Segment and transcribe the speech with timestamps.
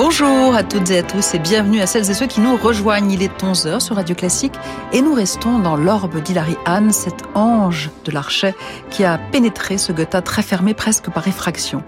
[0.00, 3.10] Bonjour à toutes et à tous et bienvenue à celles et ceux qui nous rejoignent.
[3.10, 4.54] Il est 11h sur Radio Classique
[4.92, 8.54] et nous restons dans l'orbe d'Hilary Anne, cet ange de l'archet
[8.90, 11.82] qui a pénétré ce Goethe très fermé presque par effraction.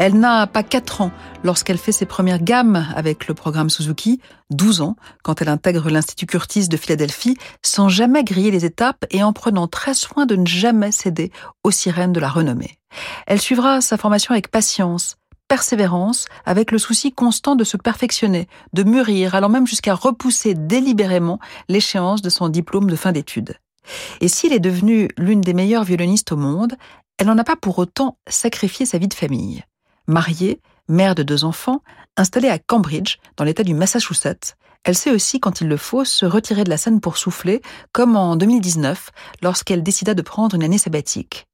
[0.00, 1.12] Elle n'a pas 4 ans
[1.44, 6.26] lorsqu'elle fait ses premières gammes avec le programme Suzuki, 12 ans quand elle intègre l'Institut
[6.26, 10.46] Curtis de Philadelphie sans jamais griller les étapes et en prenant très soin de ne
[10.46, 11.30] jamais céder
[11.62, 12.76] aux sirènes de la renommée.
[13.28, 15.16] Elle suivra sa formation avec patience,
[15.52, 21.40] persévérance, avec le souci constant de se perfectionner, de mûrir, allant même jusqu'à repousser délibérément
[21.68, 23.58] l'échéance de son diplôme de fin d'études.
[24.22, 26.74] Et s'il est devenu l'une des meilleures violonistes au monde,
[27.18, 29.62] elle n'en a pas pour autant sacrifié sa vie de famille.
[30.06, 31.82] Mariée, mère de deux enfants,
[32.16, 36.24] installée à Cambridge, dans l'État du Massachusetts, elle sait aussi, quand il le faut, se
[36.24, 37.60] retirer de la scène pour souffler,
[37.92, 39.10] comme en 2019,
[39.42, 41.44] lorsqu'elle décida de prendre une année sabbatique.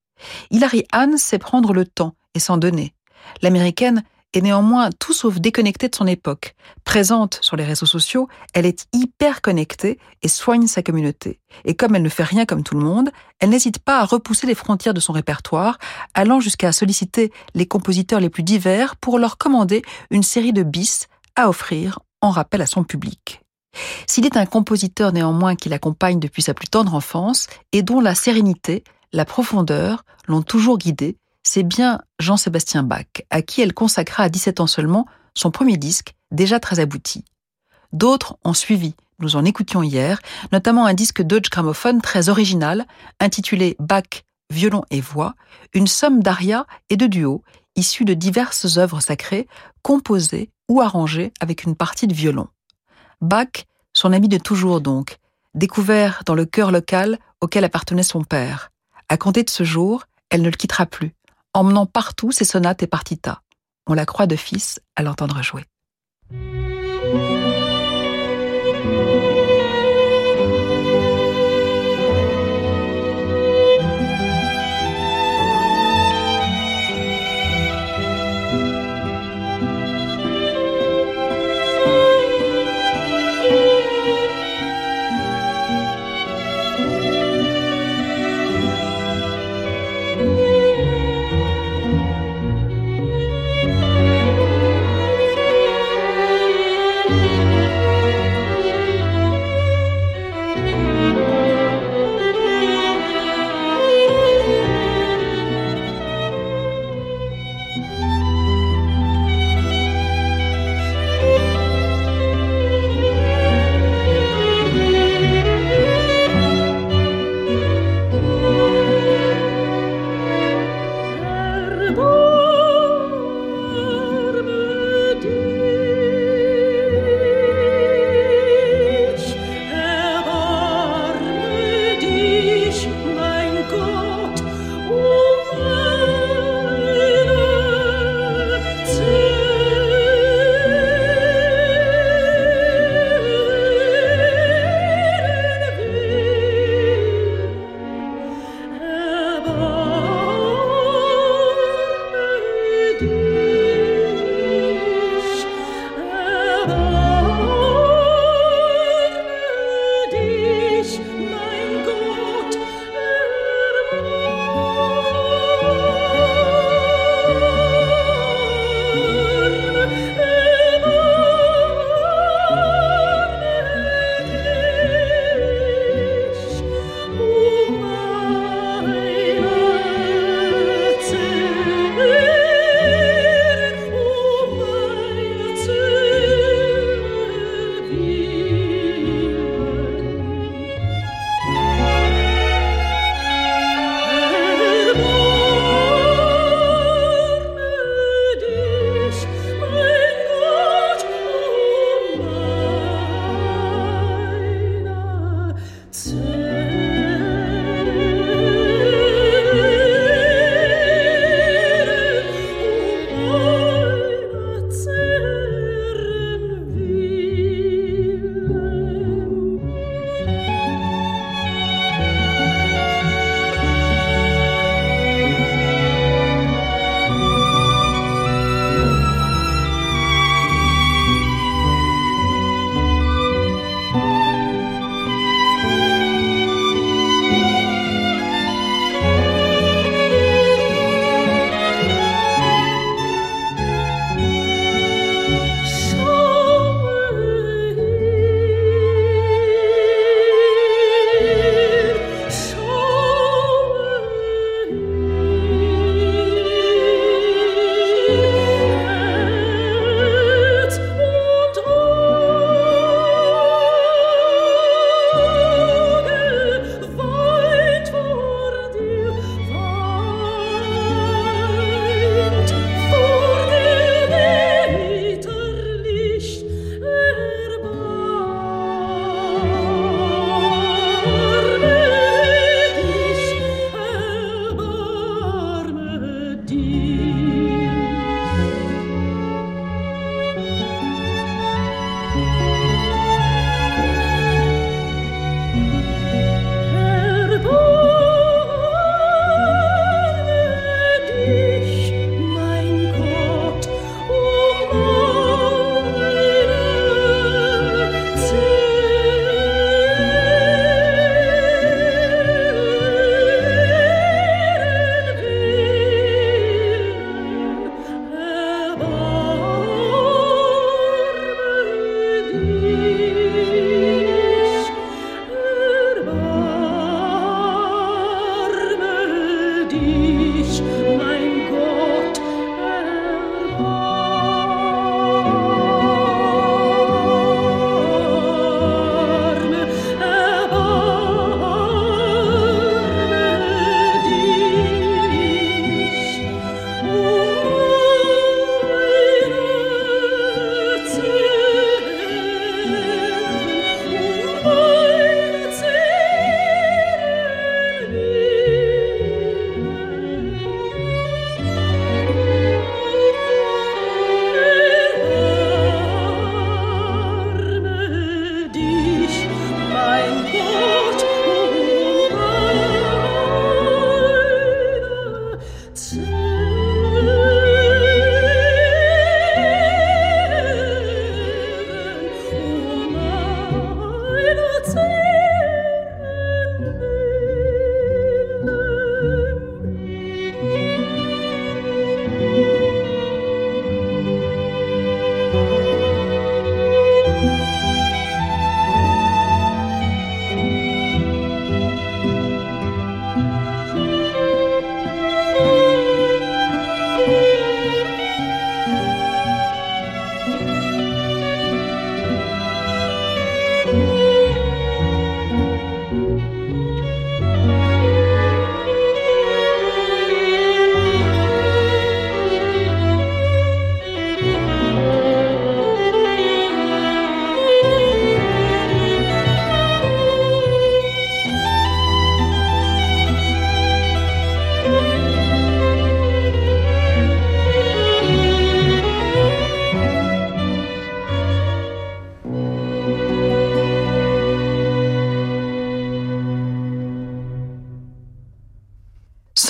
[0.53, 2.95] Hilary Anne sait prendre le temps et s'en donner.
[3.43, 4.03] L'américaine
[4.34, 6.55] est néanmoins tout sauf déconnectée de son époque.
[6.84, 11.41] Présente sur les réseaux sociaux, elle est hyper connectée et soigne sa communauté.
[11.65, 14.47] Et comme elle ne fait rien comme tout le monde, elle n'hésite pas à repousser
[14.47, 15.79] les frontières de son répertoire,
[16.15, 21.07] allant jusqu'à solliciter les compositeurs les plus divers pour leur commander une série de bis
[21.37, 23.41] à offrir en rappel à son public.
[24.07, 28.15] S'il est un compositeur néanmoins qui l'accompagne depuis sa plus tendre enfance et dont la
[28.15, 28.83] sérénité,
[29.13, 34.61] la profondeur l'ont toujours guidé, c'est bien Jean-Sébastien Bach, à qui elle consacra à 17
[34.61, 37.25] ans seulement son premier disque, déjà très abouti.
[37.92, 40.20] D'autres ont suivi, nous en écoutions hier,
[40.53, 42.86] notamment un disque Deutsche Grammophon très original,
[43.20, 45.34] intitulé Bach, violon et voix,
[45.72, 47.42] une somme d'arias et de duos,
[47.77, 49.48] issus de diverses œuvres sacrées,
[49.83, 52.48] composées ou arrangées avec une partie de violon.
[53.20, 55.19] Bach, son ami de toujours donc,
[55.55, 58.70] découvert dans le chœur local auquel appartenait son père.
[59.08, 61.14] À compter de ce jour, elle ne le quittera plus
[61.58, 63.41] emmenant partout ses sonates et partitas.
[63.86, 65.64] On la croit de fils à l'entendre jouer.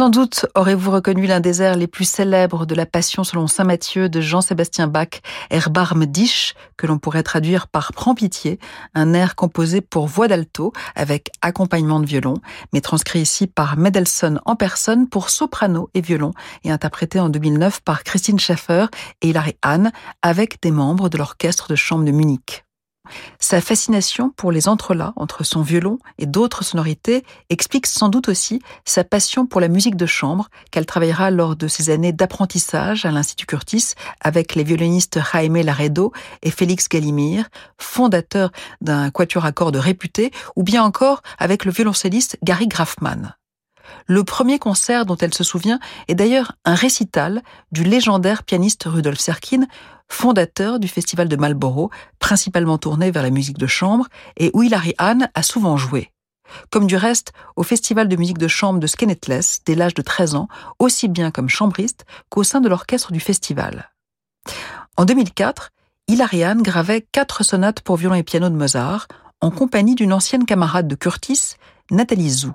[0.08, 3.64] Sans doute aurez-vous reconnu l'un des airs les plus célèbres de la Passion selon saint
[3.64, 8.58] Matthieu de Jean-Sébastien Bach, Erbarme dich, que l'on pourrait traduire par Prends pitié,
[8.94, 12.38] un air composé pour voix d'alto avec accompagnement de violon,
[12.72, 16.30] mais transcrit ici par Mendelssohn en personne pour soprano et violon
[16.64, 18.86] et interprété en 2009 par Christine Schaeffer
[19.20, 22.64] et Hilary Hahn avec des membres de l'orchestre de chambre de Munich.
[23.38, 28.60] Sa fascination pour les entrelacs entre son violon et d'autres sonorités explique sans doute aussi
[28.84, 33.10] sa passion pour la musique de chambre qu'elle travaillera lors de ses années d'apprentissage à
[33.10, 36.12] l'Institut Curtis avec les violonistes Jaime Laredo
[36.42, 37.48] et Félix Gallimir,
[37.78, 38.50] fondateurs
[38.80, 43.34] d'un quatuor à cordes réputé, ou bien encore avec le violoncelliste Gary Grafman.
[44.06, 49.18] Le premier concert dont elle se souvient est d'ailleurs un récital du légendaire pianiste Rudolf
[49.18, 49.66] Serkin,
[50.10, 54.94] fondateur du Festival de Marlborough, principalement tourné vers la musique de chambre, et où Hilary
[54.98, 56.10] Hahn a souvent joué.
[56.70, 60.34] Comme du reste au Festival de musique de chambre de Skenetless dès l'âge de 13
[60.34, 60.48] ans,
[60.78, 63.90] aussi bien comme chambriste qu'au sein de l'orchestre du festival.
[64.96, 65.70] En 2004,
[66.08, 69.08] Hilary Hahn gravait quatre sonates pour violon et piano de Mozart,
[69.40, 71.54] en compagnie d'une ancienne camarade de Curtis,
[71.90, 72.52] Nathalie Zou.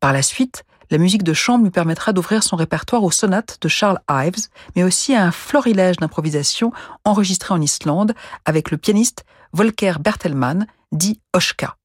[0.00, 3.68] Par la suite, la musique de chambre lui permettra d'ouvrir son répertoire aux sonates de
[3.68, 6.72] Charles Ives, mais aussi à un florilège d'improvisation
[7.04, 8.14] enregistré en Islande
[8.44, 11.76] avec le pianiste Volker Bertelmann, dit Oshka.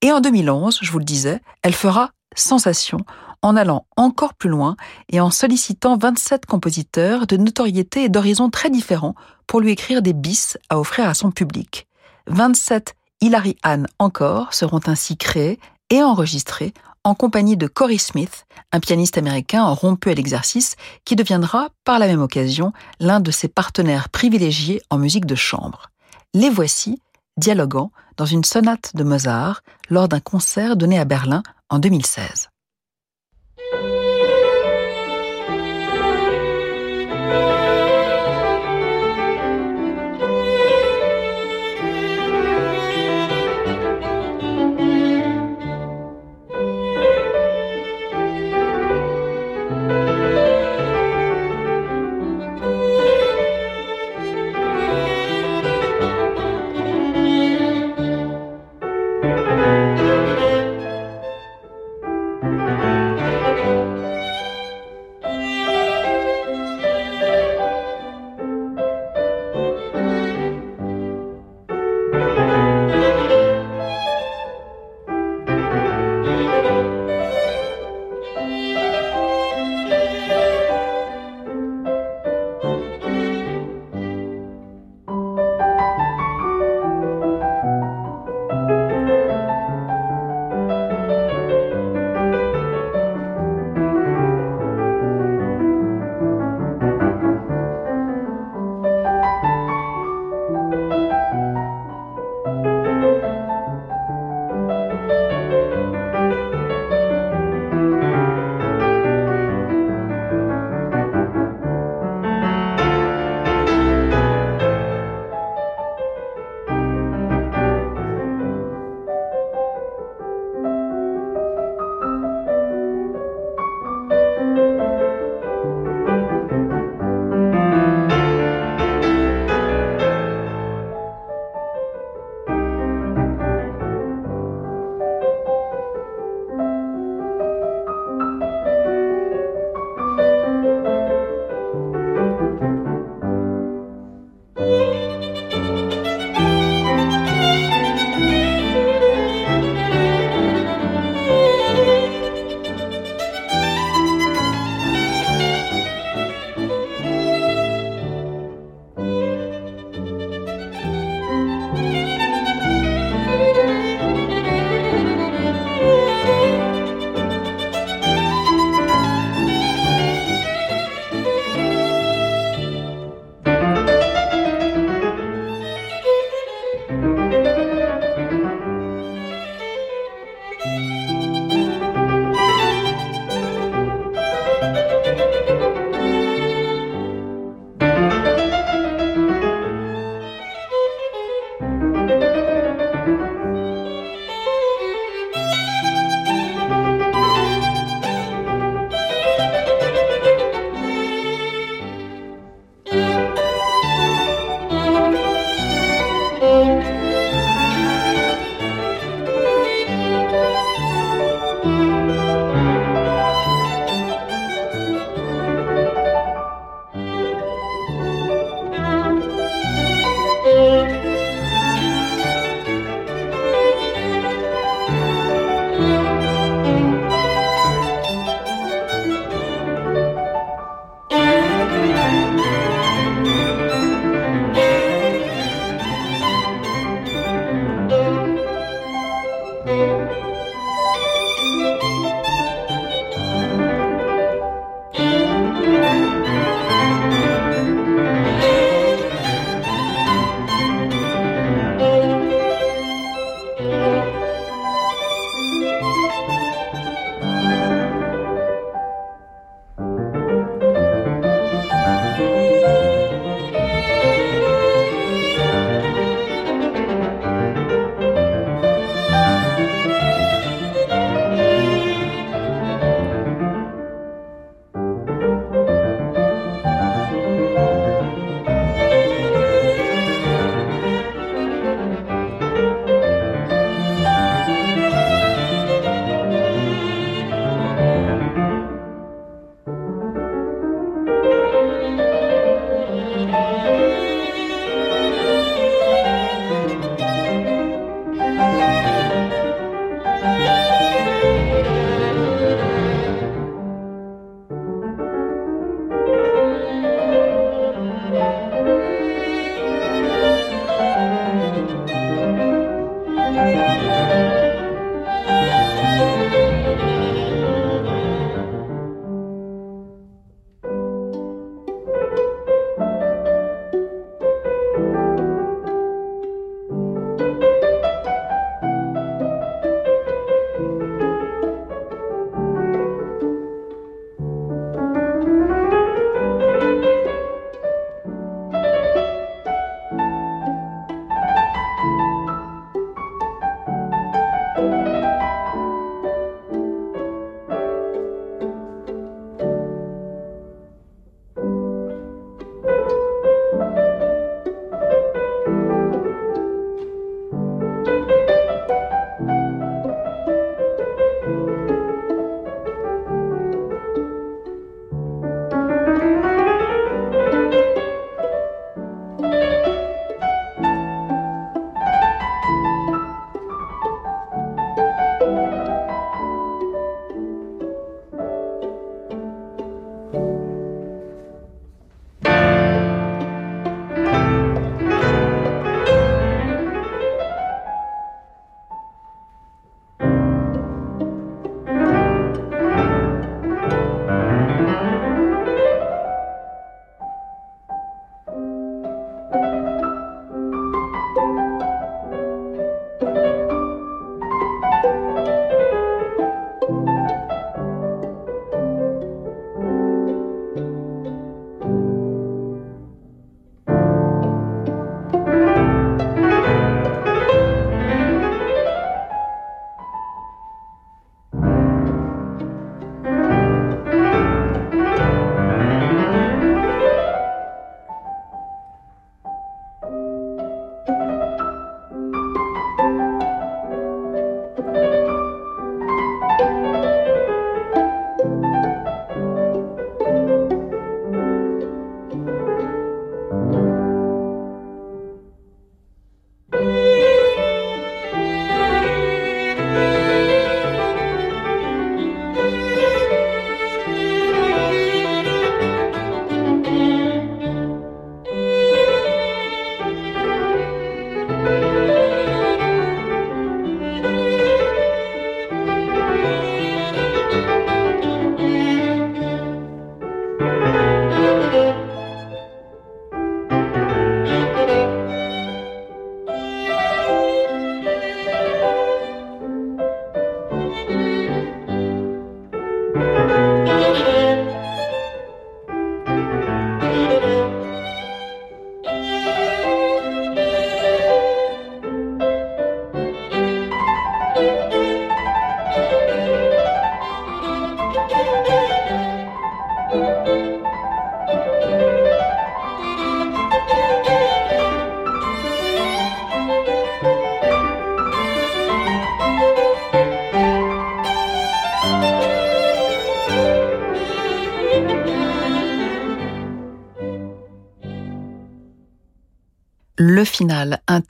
[0.00, 2.98] Et en 2011, je vous le disais, elle fera sensation
[3.42, 4.76] en allant encore plus loin
[5.10, 9.14] et en sollicitant 27 compositeurs de notoriété et d'horizons très différents
[9.46, 11.86] pour lui écrire des bis à offrir à son public.
[12.28, 15.58] 27 Hilary Anne encore seront ainsi créés
[15.90, 16.74] et enregistrés
[17.06, 22.08] en compagnie de Corey Smith, un pianiste américain rompu à l'exercice qui deviendra par la
[22.08, 25.92] même occasion l'un de ses partenaires privilégiés en musique de chambre.
[26.34, 27.00] Les voici
[27.36, 32.48] dialoguant dans une sonate de Mozart lors d'un concert donné à Berlin en 2016.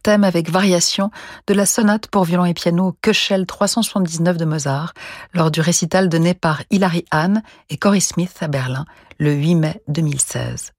[0.06, 1.10] Thème avec variation
[1.48, 4.94] de la sonate pour violon et piano Köchel 379 de Mozart,
[5.34, 8.84] lors du récital donné par Hilary Hahn et Cory Smith à Berlin
[9.18, 10.74] le 8 mai 2016.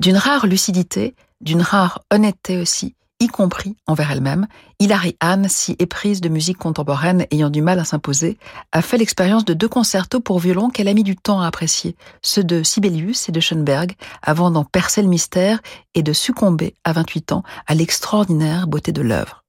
[0.00, 4.46] D'une rare lucidité, d'une rare honnêteté aussi, y compris envers elle-même,
[4.78, 8.38] Hilary Hahn, si éprise de musique contemporaine ayant du mal à s'imposer,
[8.72, 11.96] a fait l'expérience de deux concertos pour violon qu'elle a mis du temps à apprécier,
[12.22, 15.60] ceux de Sibelius et de Schoenberg, avant d'en percer le mystère
[15.94, 19.44] et de succomber à 28 ans à l'extraordinaire beauté de l'œuvre.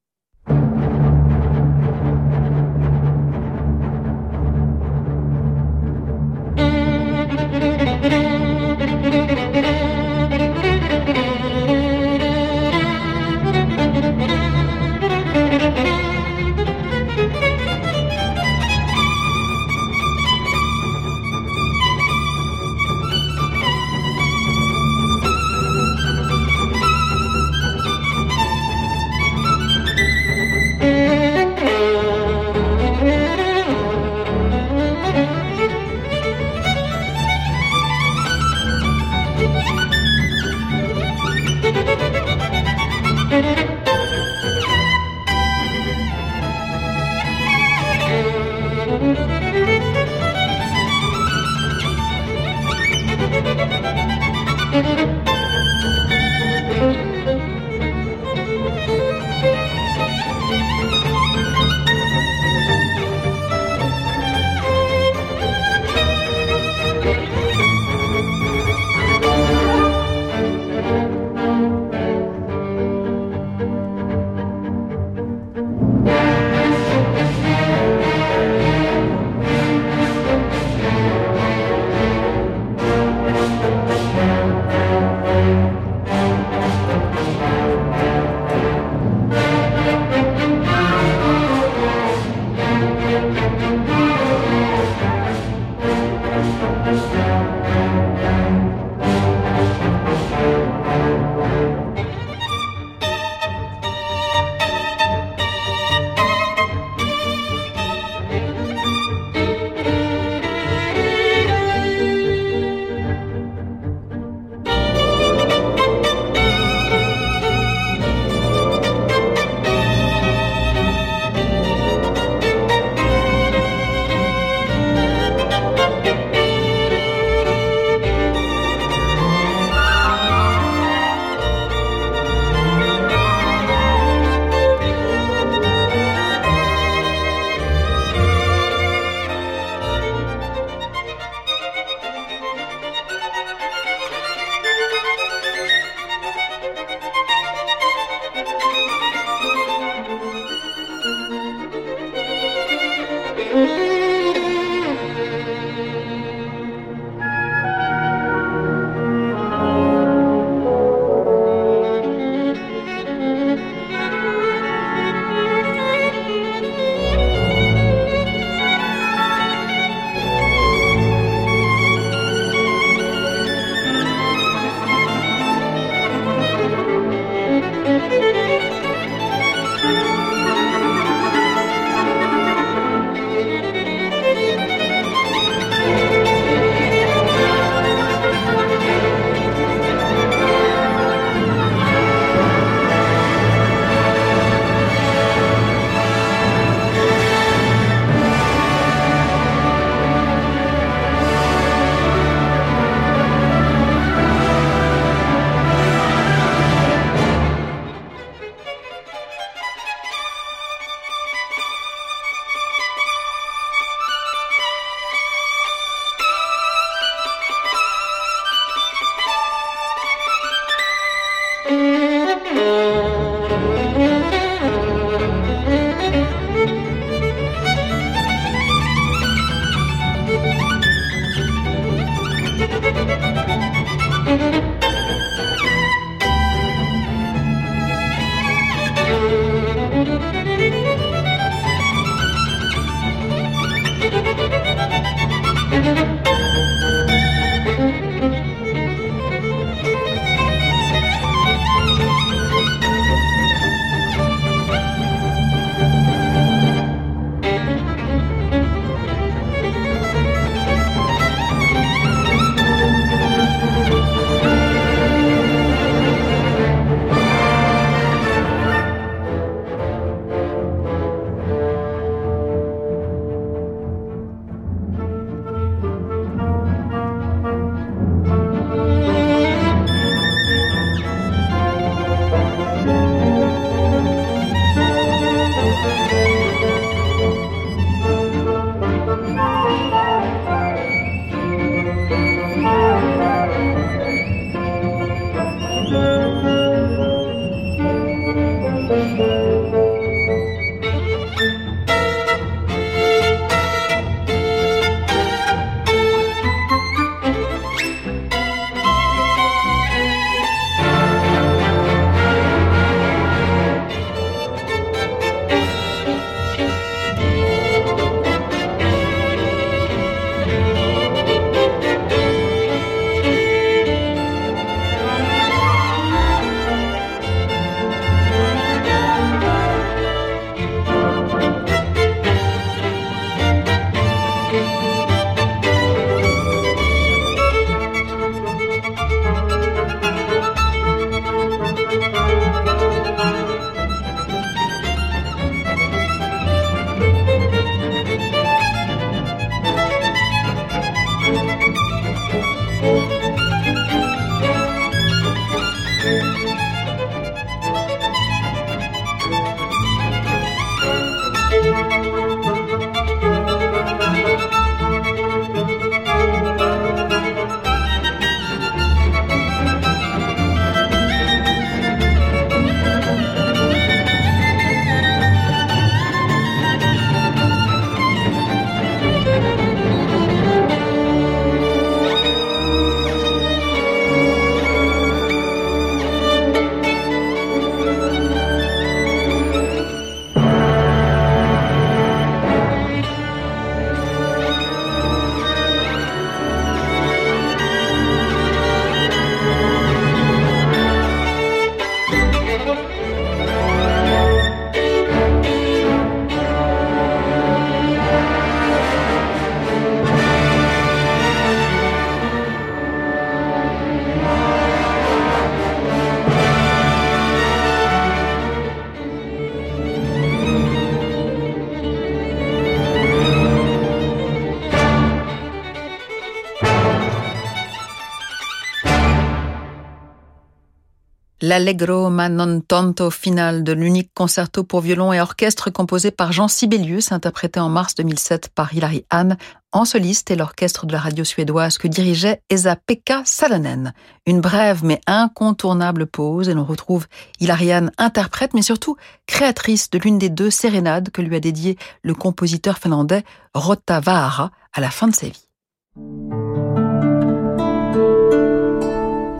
[431.52, 436.48] l'Allegro ma non tanto final de l'unique concerto pour violon et orchestre composé par Jean
[436.48, 439.36] Sibelius, interprété en mars 2007 par Hilary Hahn,
[439.74, 443.92] en soliste et l'orchestre de la radio suédoise que dirigeait Esa-Pekka Salonen.
[444.26, 447.08] Une brève mais incontournable pause et l'on retrouve
[447.42, 448.96] Hilary Hahn interprète mais surtout
[449.28, 454.52] créatrice de l'une des deux sérénades que lui a dédiées le compositeur finlandais Rotta Vaara
[454.72, 456.41] à la fin de sa vie.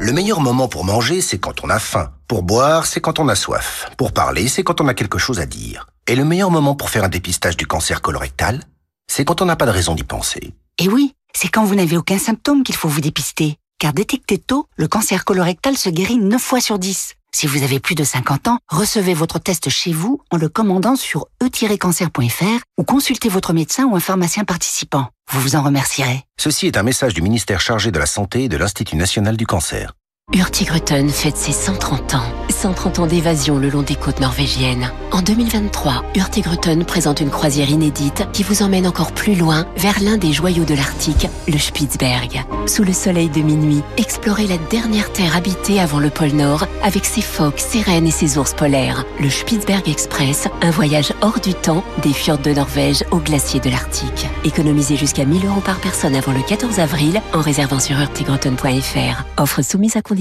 [0.04, 2.12] Le meilleur moment pour manger, c'est quand on a faim.
[2.28, 3.88] Pour boire, c'est quand on a soif.
[3.98, 5.86] Pour parler, c'est quand on a quelque chose à dire.
[6.08, 8.64] Et le meilleur moment pour faire un dépistage du cancer colorectal,
[9.06, 10.56] c'est quand on n'a pas de raison d'y penser.
[10.80, 13.58] Et oui, c'est quand vous n'avez aucun symptôme qu'il faut vous dépister.
[13.78, 17.14] Car détecté tôt, le cancer colorectal se guérit 9 fois sur 10.
[17.32, 20.96] Si vous avez plus de 50 ans, recevez votre test chez vous en le commandant
[20.96, 25.10] sur e-cancer.fr ou consultez votre médecin ou un pharmacien participant.
[25.32, 26.26] Vous vous en remercierez.
[26.38, 29.46] Ceci est un message du ministère chargé de la Santé et de l'Institut national du
[29.46, 29.94] cancer.
[30.34, 32.24] Hurtigruten fête ses 130 ans.
[32.50, 34.90] 130 ans d'évasion le long des côtes norvégiennes.
[35.12, 40.16] En 2023, Hurtigruten présente une croisière inédite qui vous emmène encore plus loin vers l'un
[40.16, 42.46] des joyaux de l'Arctique, le Spitzberg.
[42.66, 47.04] Sous le soleil de minuit, explorez la dernière terre habitée avant le pôle Nord avec
[47.04, 49.04] ses phoques, ses rennes et ses ours polaires.
[49.20, 53.70] Le Spitzberg Express, un voyage hors du temps des fjords de Norvège aux glaciers de
[53.70, 54.28] l'Arctique.
[54.46, 59.26] Économisez jusqu'à 1000 euros par personne avant le 14 avril en réservant sur hurtigruten.fr.
[59.38, 60.21] Offre soumise à condition.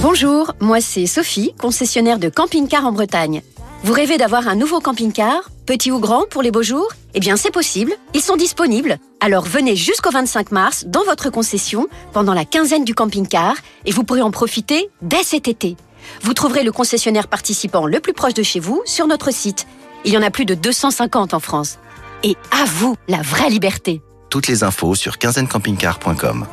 [0.00, 3.42] Bonjour, moi c'est Sophie, concessionnaire de camping-car en Bretagne.
[3.84, 6.88] Vous rêvez d'avoir un nouveau camping-car, petit ou grand, pour les beaux jours?
[7.14, 8.98] Eh bien c'est possible, ils sont disponibles.
[9.20, 14.04] Alors venez jusqu'au 25 mars dans votre concession pendant la quinzaine du camping-car et vous
[14.04, 15.76] pourrez en profiter dès cet été.
[16.22, 19.66] Vous trouverez le concessionnaire participant le plus proche de chez vous sur notre site.
[20.04, 21.78] Il y en a plus de 250 en France.
[22.22, 24.00] Et à vous la vraie liberté.
[24.30, 26.46] Toutes les infos sur quinzainecampingcar.com.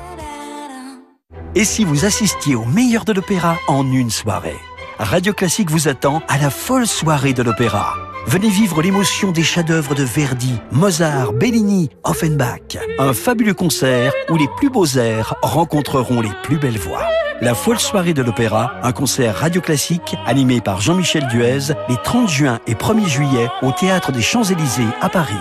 [1.56, 4.60] Et si vous assistiez au meilleur de l'opéra en une soirée
[5.00, 7.96] Radio Classique vous attend à la folle soirée de l'opéra.
[8.28, 12.78] Venez vivre l'émotion des chefs-d'œuvre de Verdi, Mozart, Bellini, Offenbach.
[13.00, 17.08] Un fabuleux concert où les plus beaux airs rencontreront les plus belles voix.
[17.42, 22.30] La folle soirée de l'opéra, un concert radio classique animé par Jean-Michel Duez les 30
[22.30, 25.34] juin et 1er juillet au Théâtre des Champs-Élysées à Paris.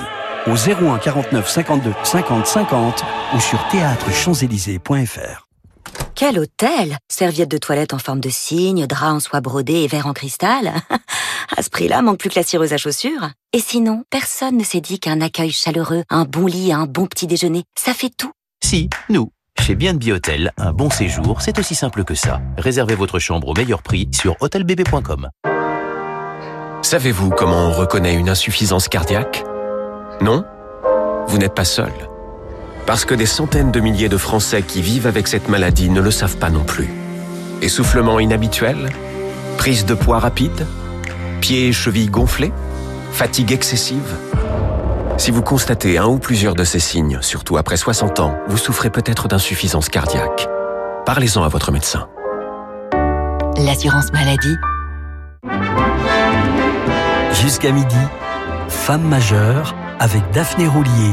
[0.47, 5.47] Au 01 49 52 50 50 ou sur théâtrechamps-élysées.fr.
[6.18, 10.09] Quel hôtel Serviettes de toilette en forme de cygne, draps en soie brodée et verre
[10.09, 10.72] en cristal.
[11.57, 13.28] à ce prix-là, manque plus que la cireuse à chaussures.
[13.52, 17.28] Et sinon, personne ne s'est dit qu'un accueil chaleureux, un bon lit, un bon petit
[17.28, 18.33] déjeuner, ça fait tout.
[18.64, 19.31] Si, nous.
[19.61, 22.40] Chez B&B Hôtel, un bon séjour, c'est aussi simple que ça.
[22.57, 25.31] Réservez votre chambre au meilleur prix sur hôtelbb.com.
[26.83, 29.44] Savez-vous comment on reconnaît une insuffisance cardiaque?
[30.20, 30.44] Non?
[31.28, 31.92] Vous n'êtes pas seul.
[32.88, 36.11] Parce que des centaines de milliers de Français qui vivent avec cette maladie ne le
[36.11, 36.88] savent pas non plus.
[37.61, 38.88] Essoufflement inhabituel
[39.59, 40.66] Prise de poids rapide
[41.42, 42.51] Pieds et chevilles gonflés
[43.12, 44.16] Fatigue excessive
[45.18, 48.88] Si vous constatez un ou plusieurs de ces signes, surtout après 60 ans, vous souffrez
[48.88, 50.48] peut-être d'insuffisance cardiaque.
[51.05, 52.09] Parlez-en à votre médecin.
[53.59, 54.57] L'assurance maladie.
[57.35, 57.96] Jusqu'à midi,
[58.70, 61.12] Femme majeure avec Daphné Roulier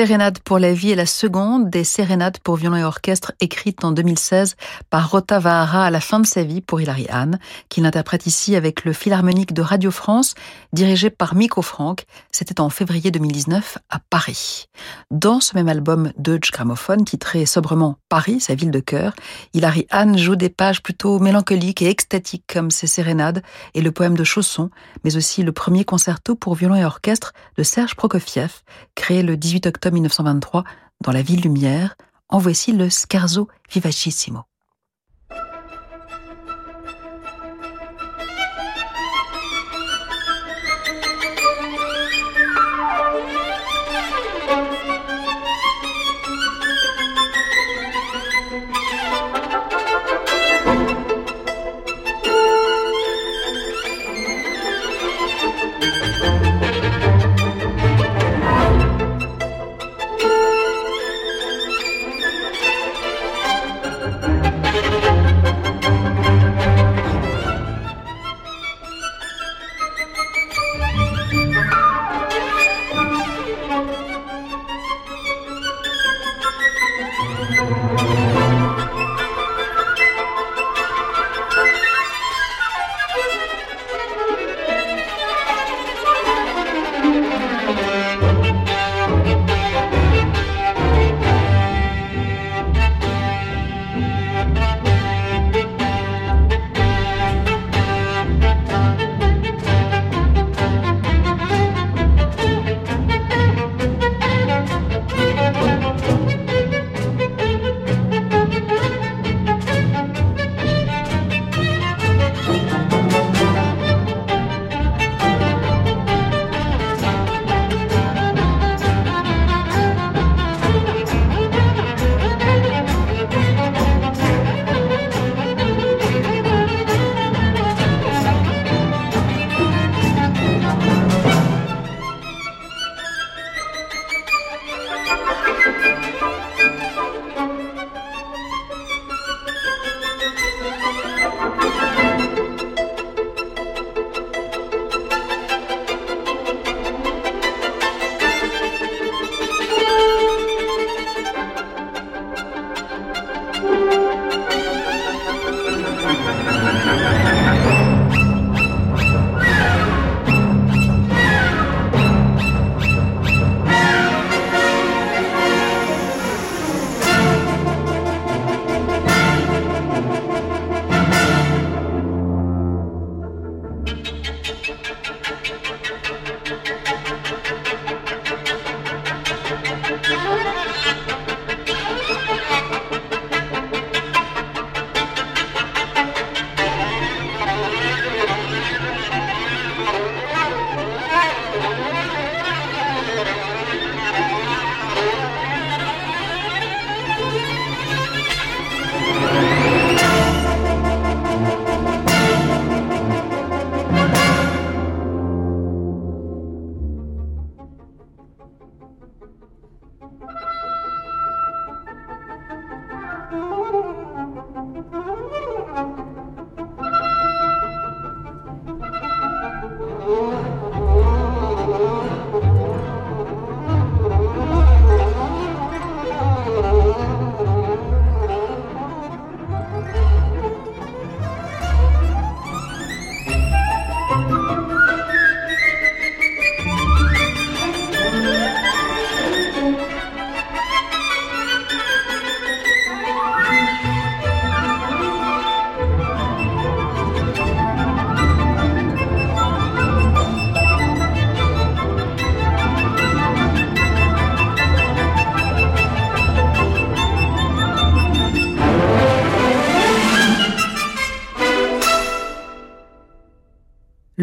[0.00, 3.92] Sérénade pour la vie est la seconde des sérénades pour violon et orchestre écrites en
[3.92, 4.56] 2016
[4.88, 8.56] par Rota Vahara à la fin de sa vie pour Hilary Hahn, qu'il interprète ici
[8.56, 10.34] avec le Philharmonique de Radio France,
[10.72, 12.06] dirigé par Miko Frank.
[12.32, 14.68] C'était en février 2019 à Paris.
[15.10, 19.12] Dans ce même album Deutsche Gramophone, titré sobrement Paris, sa ville de cœur,
[19.52, 23.42] Hilary Hahn joue des pages plutôt mélancoliques et extatiques comme ses sérénades
[23.74, 24.70] et le poème de Chausson,
[25.04, 28.62] mais aussi le premier concerto pour violon et orchestre de Serge Prokofiev,
[28.94, 30.64] créé le 18 octobre 1923
[31.00, 31.96] dans la ville lumière.
[32.28, 34.44] En voici le Scarzo Vivacissimo.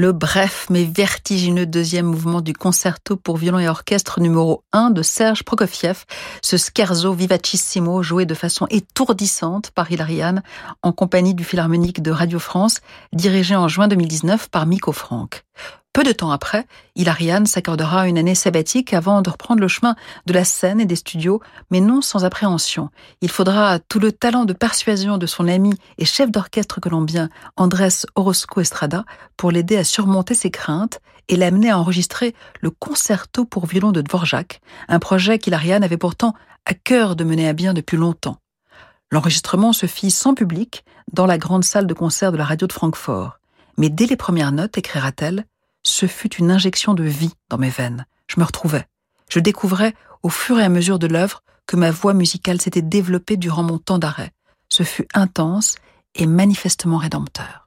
[0.08, 5.02] Le bref mais vertigineux deuxième mouvement du concerto pour violon et orchestre numéro 1 de
[5.02, 6.06] Serge Prokofiev,
[6.42, 10.44] ce scherzo vivacissimo joué de façon étourdissante par Hilariane
[10.82, 12.80] en compagnie du Philharmonique de Radio France,
[13.12, 15.44] dirigé en juin 2019 par Miko Frank.
[15.98, 19.96] Peu de temps après, Hilariane s'accordera une année sabbatique avant de reprendre le chemin
[20.28, 21.42] de la scène et des studios,
[21.72, 22.92] mais non sans appréhension.
[23.22, 28.06] Il faudra tout le talent de persuasion de son ami et chef d'orchestre colombien Andrés
[28.14, 29.06] Orozco Estrada
[29.38, 34.02] pour l'aider à surmonter ses craintes et l'amener à enregistrer le concerto pour violon de
[34.02, 36.36] Dvorak, un projet qu'Ilariane avait pourtant
[36.68, 38.38] à cœur de mener à bien depuis longtemps.
[39.12, 42.74] L'enregistrement se fit sans public dans la grande salle de concert de la radio de
[42.74, 43.40] Francfort.
[43.80, 45.48] Mais dès les premières notes, écrira-t-elle,
[45.88, 48.06] ce fut une injection de vie dans mes veines.
[48.28, 48.86] Je me retrouvais.
[49.30, 53.38] Je découvrais, au fur et à mesure de l'œuvre, que ma voix musicale s'était développée
[53.38, 54.32] durant mon temps d'arrêt.
[54.70, 55.76] Ce fut intense
[56.16, 57.67] et manifestement rédempteur.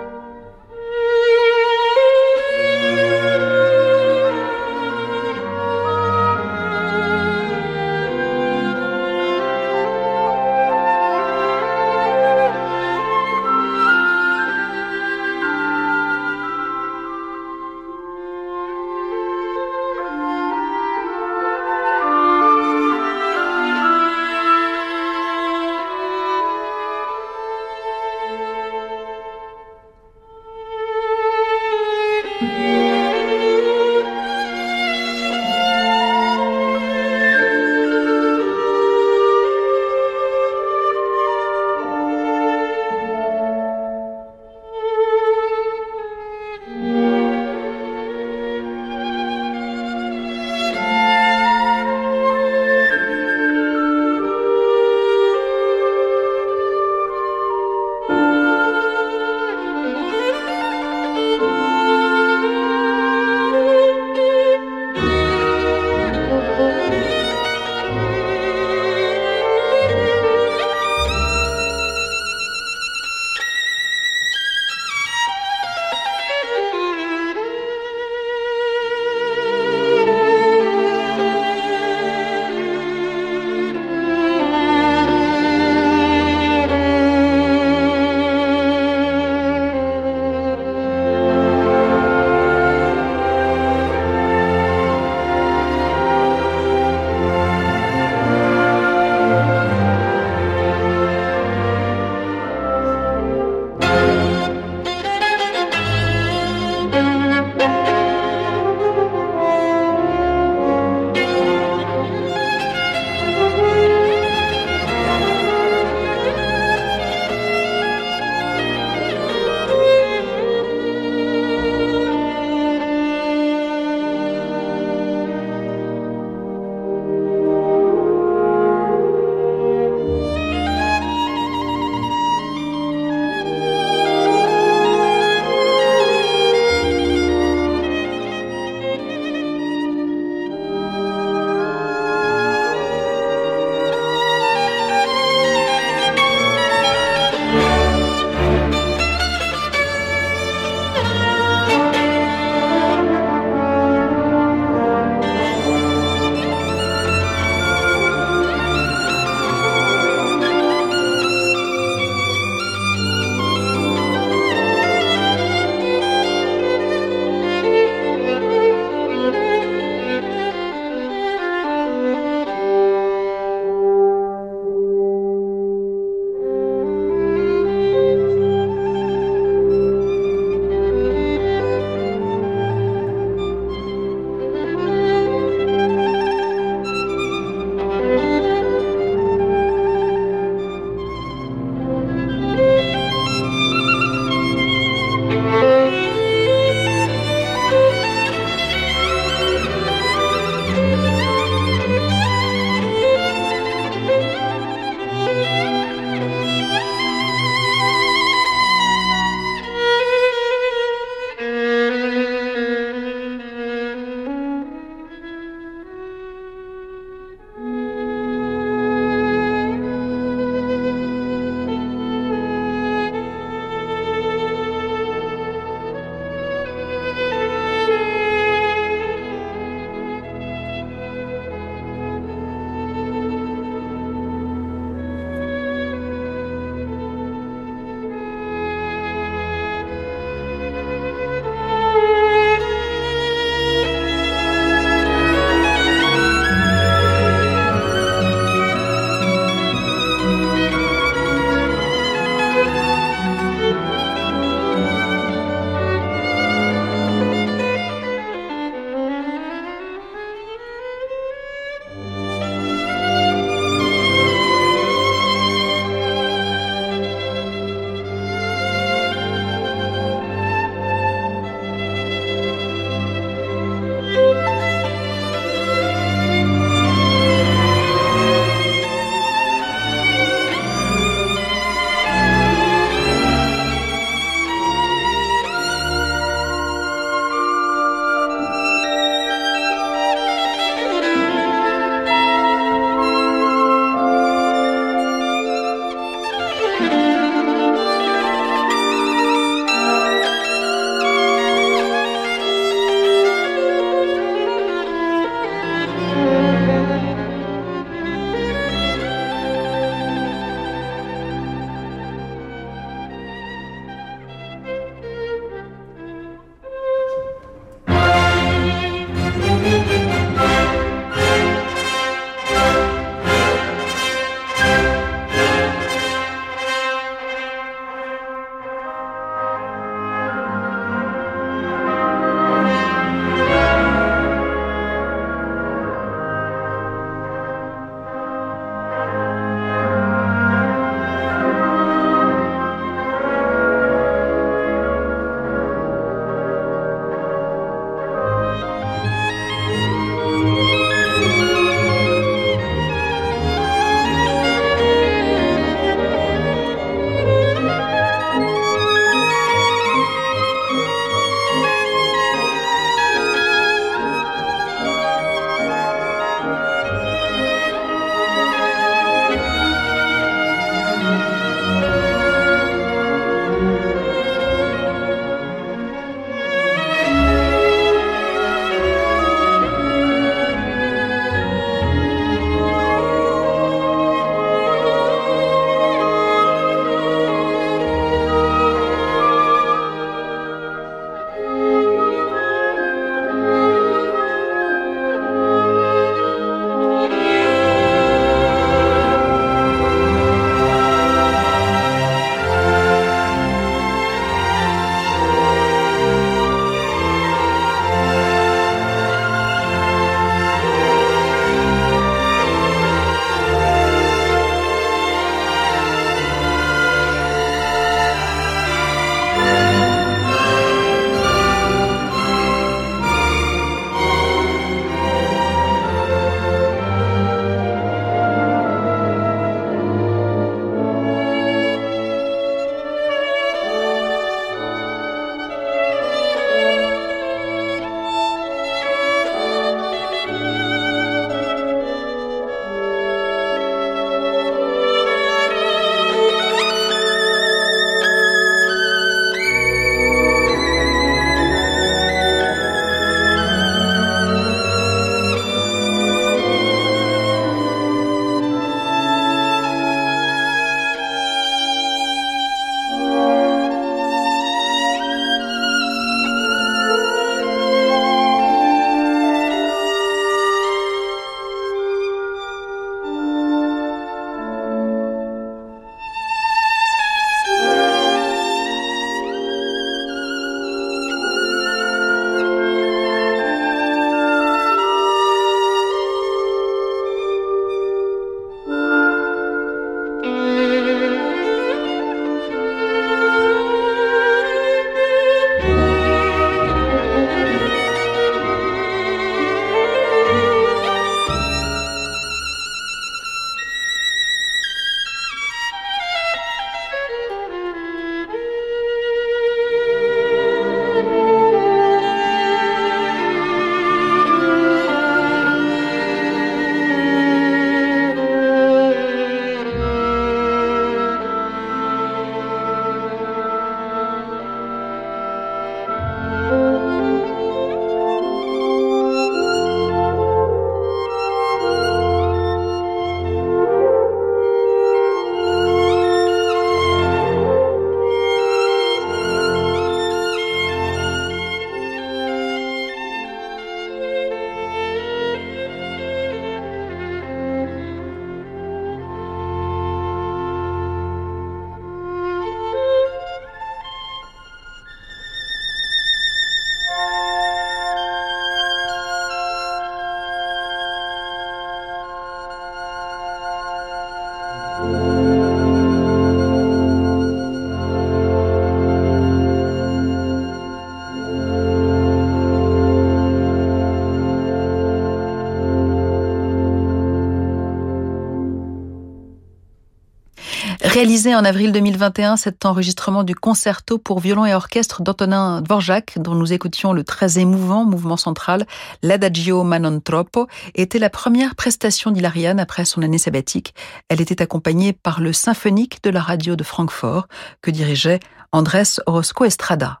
[580.98, 586.34] Réalisé en avril 2021, cet enregistrement du concerto pour violon et orchestre d'Antonin Dvorak, dont
[586.34, 588.66] nous écoutions le très émouvant mouvement central,
[589.04, 593.76] l'Adagio Manon Troppo, était la première prestation d'Hilariane après son année sabbatique.
[594.08, 597.28] Elle était accompagnée par le symphonique de la radio de Francfort,
[597.62, 598.18] que dirigeait
[598.50, 600.00] Andrés Orozco Estrada.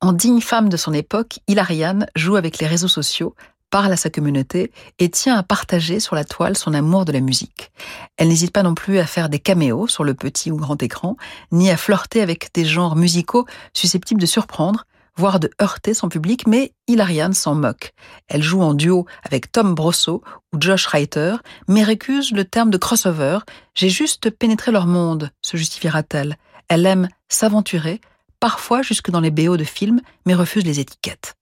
[0.00, 3.34] En digne femme de son époque, Hilariane joue avec les réseaux sociaux,
[3.70, 7.20] parle à sa communauté et tient à partager sur la toile son amour de la
[7.20, 7.70] musique.
[8.16, 11.16] Elle n'hésite pas non plus à faire des caméos sur le petit ou grand écran,
[11.52, 14.84] ni à flirter avec des genres musicaux susceptibles de surprendre,
[15.16, 17.92] voire de heurter son public, mais Hilariane s'en moque.
[18.28, 21.36] Elle joue en duo avec Tom Brosso ou Josh Reiter,
[21.68, 23.38] mais récuse le terme de crossover.
[23.74, 26.36] J'ai juste pénétré leur monde, se justifiera-t-elle.
[26.68, 28.00] Elle aime s'aventurer,
[28.38, 31.36] parfois jusque dans les BO de films, mais refuse les étiquettes.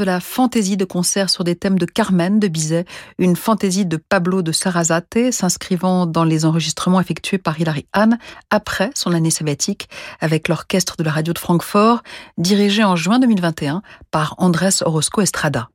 [0.00, 2.86] De la fantaisie de concert sur des thèmes de Carmen de Bizet,
[3.18, 8.90] une fantaisie de Pablo de Sarasate s'inscrivant dans les enregistrements effectués par Hilary Hahn après
[8.94, 12.02] son année sabbatique avec l'orchestre de la radio de Francfort,
[12.38, 15.68] dirigé en juin 2021 par Andrés Orozco Estrada.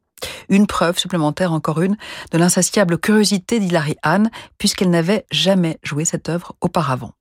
[0.49, 1.95] Une preuve supplémentaire, encore une,
[2.31, 7.11] de l'insatiable curiosité d'Hilary Hahn, puisqu'elle n'avait jamais joué cette œuvre auparavant.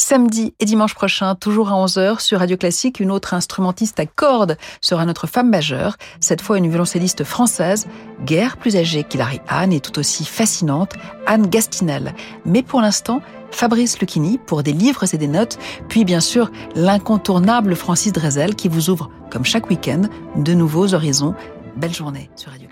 [0.00, 4.56] Samedi et dimanche prochain, toujours à 11h sur Radio Classique, une autre instrumentiste à cordes
[4.80, 7.88] sera notre femme majeure, cette fois une violoncelliste française,
[8.24, 10.92] guère plus âgée qu'Hilary Hahn et tout aussi fascinante,
[11.26, 12.14] Anne Gastinel.
[12.46, 17.74] Mais pour l'instant, Fabrice Lucchini pour des livres et des notes, puis bien sûr l'incontournable
[17.74, 20.02] Francis Drezel qui vous ouvre, comme chaque week-end,
[20.36, 21.34] de nouveaux horizons.
[21.76, 22.67] Belle journée sur Radio.